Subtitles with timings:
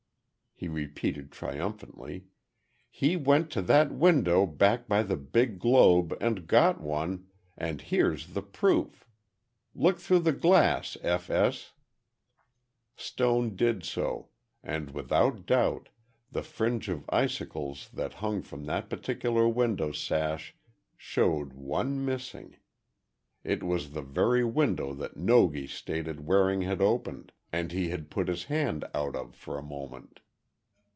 [0.53, 2.23] he repeated, triumphantly,
[2.87, 8.43] "he went to that window back by the big globe and got one—and here's the
[8.43, 9.07] proof!
[9.73, 11.31] Look through the glass, F.
[11.31, 11.73] S."
[12.95, 14.27] Stone did so,
[14.61, 15.89] and without doubt,
[16.31, 20.53] the fringe of icicles that hung from that particular window sash
[20.95, 22.57] showed one missing!
[23.43, 28.43] It was the very window that Nogi stated Waring had opened, and had put his
[28.43, 30.19] hand out of for a moment.